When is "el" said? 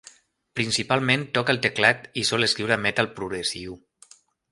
1.53-1.61